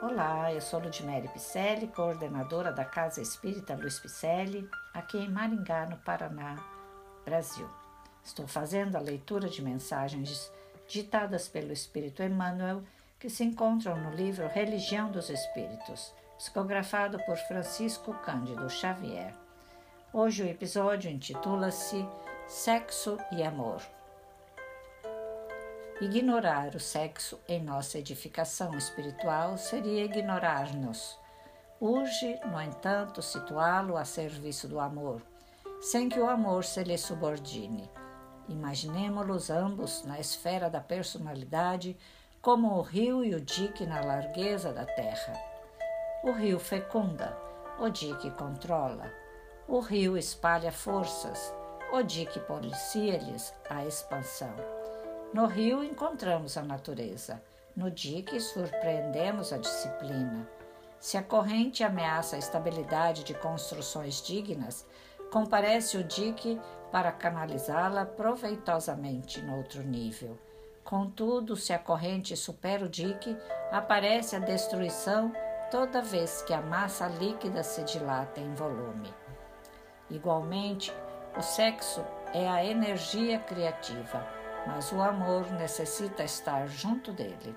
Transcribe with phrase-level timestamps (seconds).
[0.00, 5.96] Olá, eu sou Ludmere Picelli, coordenadora da Casa Espírita Luiz Picelli, aqui em Maringá, no
[5.96, 6.54] Paraná,
[7.24, 7.68] Brasil.
[8.22, 10.52] Estou fazendo a leitura de mensagens
[10.86, 12.84] ditadas pelo Espírito Emmanuel
[13.18, 19.34] que se encontram no livro Religião dos Espíritos, psicografado por Francisco Cândido Xavier.
[20.12, 22.06] Hoje o episódio intitula-se
[22.46, 23.82] Sexo e Amor.
[26.00, 31.18] Ignorar o sexo em nossa edificação espiritual seria ignorar-nos.
[31.80, 35.20] Urge, no entanto, situá-lo a serviço do amor,
[35.80, 37.90] sem que o amor se lhe subordine.
[38.48, 41.98] Imaginemo-los ambos na esfera da personalidade
[42.40, 45.32] como o rio e o dique na largueza da terra.
[46.22, 47.36] O rio fecunda,
[47.80, 49.12] o dique controla.
[49.66, 51.52] O rio espalha forças,
[51.92, 54.77] o dique policia-lhes a expansão.
[55.32, 57.42] No rio encontramos a natureza,
[57.76, 60.48] no dique surpreendemos a disciplina.
[60.98, 64.86] Se a corrente ameaça a estabilidade de construções dignas,
[65.30, 66.58] comparece o dique
[66.90, 70.38] para canalizá-la proveitosamente no outro nível.
[70.82, 73.36] Contudo, se a corrente supera o dique,
[73.70, 75.30] aparece a destruição
[75.70, 79.12] toda vez que a massa líquida se dilata em volume.
[80.08, 80.90] Igualmente,
[81.36, 84.37] o sexo é a energia criativa
[84.68, 87.56] mas o amor necessita estar junto dele,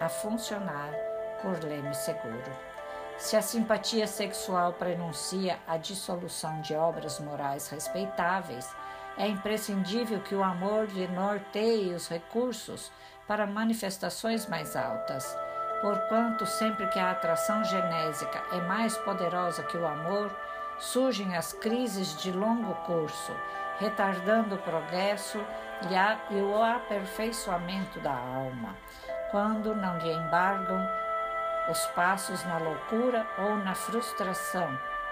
[0.00, 0.90] a funcionar
[1.40, 2.50] por leme seguro.
[3.16, 8.68] Se a simpatia sexual prenuncia a dissolução de obras morais respeitáveis,
[9.16, 12.90] é imprescindível que o amor lhe norteie os recursos
[13.28, 15.36] para manifestações mais altas.
[15.80, 20.36] Porquanto, sempre que a atração genésica é mais poderosa que o amor,
[20.80, 23.32] surgem as crises de longo curso,
[23.78, 25.38] retardando o progresso
[26.30, 28.76] e o aperfeiçoamento da alma,
[29.30, 30.80] quando não lhe embargam
[31.70, 34.68] os passos na loucura ou na frustração,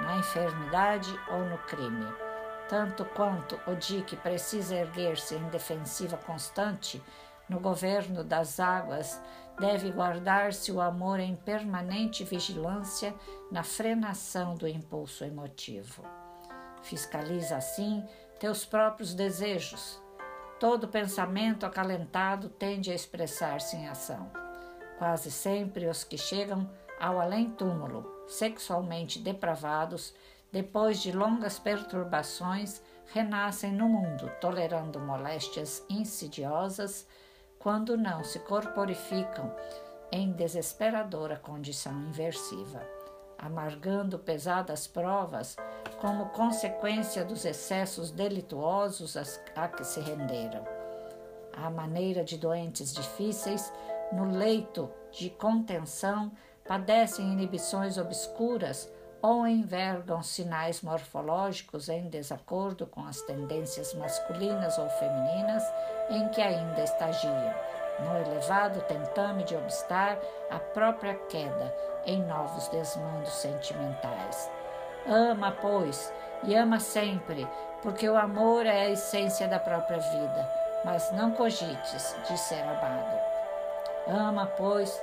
[0.00, 2.06] na enfermidade ou no crime.
[2.68, 7.02] Tanto quanto o dique precisa erguer-se em defensiva constante,
[7.48, 9.20] no governo das águas
[9.58, 13.14] deve guardar-se o amor em permanente vigilância
[13.50, 16.02] na frenação do impulso emotivo.
[16.82, 18.04] Fiscaliza assim
[18.42, 20.02] teus próprios desejos,
[20.62, 24.30] Todo pensamento acalentado tende a expressar-se em ação.
[24.96, 26.70] Quase sempre os que chegam
[27.00, 30.14] ao além-túmulo, sexualmente depravados,
[30.52, 32.80] depois de longas perturbações,
[33.12, 37.08] renascem no mundo, tolerando moléstias insidiosas,
[37.58, 39.52] quando não se corporificam
[40.12, 42.86] em desesperadora condição inversiva,
[43.36, 45.56] amargando pesadas provas
[46.02, 49.16] como consequência dos excessos delituosos
[49.54, 50.66] a que se renderam.
[51.56, 53.72] À maneira de doentes difíceis,
[54.10, 56.32] no leito de contenção,
[56.66, 58.92] padecem inibições obscuras
[59.22, 65.62] ou envergam sinais morfológicos em desacordo com as tendências masculinas ou femininas
[66.10, 67.54] em que ainda estagiam,
[68.00, 70.18] no elevado tentame de obstar
[70.50, 71.72] a própria queda
[72.04, 74.50] em novos desmandos sentimentais.
[75.06, 76.12] Ama, pois,
[76.44, 77.46] e ama sempre,
[77.82, 80.48] porque o amor é a essência da própria vida,
[80.84, 83.18] mas não cogites de ser amado.
[84.06, 85.00] Ama, pois,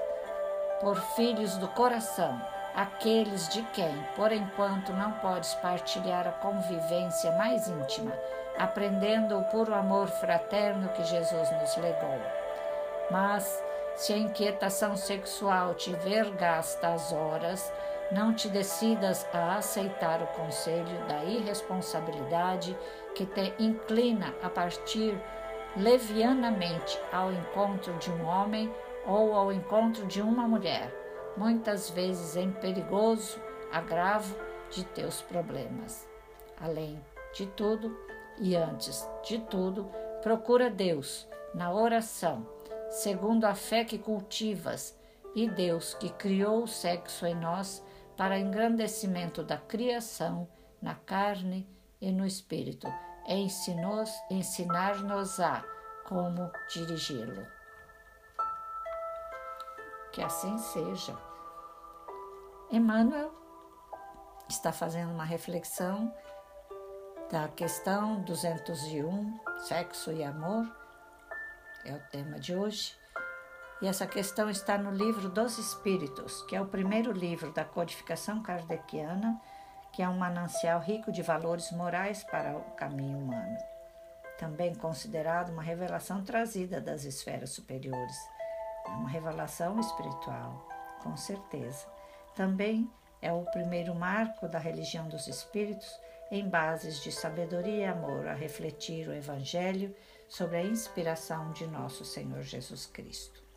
[0.79, 2.39] por filhos do coração,
[2.75, 8.13] aqueles de quem, por enquanto, não podes partilhar a convivência mais íntima,
[8.57, 12.21] aprendendo o puro amor fraterno que Jesus nos legou.
[13.11, 13.61] Mas,
[13.95, 17.71] se a inquietação sexual te vergasta as horas,
[18.11, 22.77] não te decidas a aceitar o conselho da irresponsabilidade
[23.13, 25.19] que te inclina a partir
[25.75, 28.73] levianamente ao encontro de um homem
[29.05, 30.93] ou ao encontro de uma mulher,
[31.37, 33.39] muitas vezes em perigoso
[33.71, 34.35] agravo
[34.69, 36.07] de teus problemas.
[36.59, 36.99] Além
[37.33, 37.95] de tudo
[38.39, 39.89] e antes de tudo,
[40.21, 42.45] procura Deus na oração,
[42.89, 44.97] segundo a fé que cultivas,
[45.35, 47.83] e Deus que criou o sexo em nós
[48.19, 50.45] para engrandecimento da criação
[50.81, 51.65] na carne
[52.01, 52.85] e no espírito,
[54.29, 55.63] ensinar-nos a
[56.05, 57.47] como dirigi-lo.
[60.11, 61.17] Que assim seja.
[62.69, 63.33] Emmanuel
[64.49, 66.13] está fazendo uma reflexão
[67.31, 70.69] da questão 201, sexo e amor,
[71.85, 72.99] é o tema de hoje.
[73.81, 78.43] E essa questão está no livro dos Espíritos, que é o primeiro livro da codificação
[78.43, 79.39] kardeciana,
[79.93, 83.57] que é um manancial rico de valores morais para o caminho humano.
[84.37, 88.15] Também considerado uma revelação trazida das esferas superiores,
[88.85, 90.67] é uma revelação espiritual.
[91.01, 91.87] com certeza.
[92.35, 92.91] Também
[93.21, 95.89] é o primeiro marco da religião dos espíritos
[96.29, 99.95] em bases de sabedoria e amor a refletir o Evangelho
[100.27, 103.48] sobre a inspiração de nosso Senhor Jesus Cristo.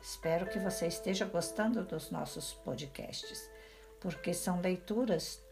[0.00, 3.50] Espero que você esteja gostando dos nossos podcasts,
[4.00, 5.42] porque são leituras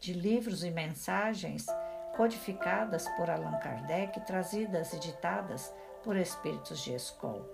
[0.00, 1.66] de livros e mensagens
[2.16, 5.72] codificadas por Allan Kardec, trazidas e ditadas
[6.02, 7.48] por espíritos de escola,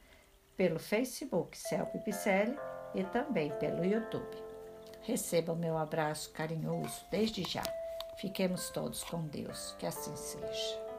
[0.57, 2.59] pelo Facebook Celpe Picelli
[2.95, 4.37] e também pelo YouTube.
[5.03, 7.82] Receba o meu abraço carinhoso desde já.
[8.17, 10.92] Fiquemos todos com Deus, que assim seja.